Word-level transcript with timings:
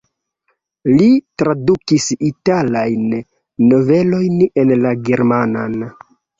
Li 0.93 1.09
tradukis 1.41 2.07
italajn 2.31 3.05
novelojn 3.69 4.43
en 4.65 4.77
la 4.83 4.99
germanan. 5.13 5.81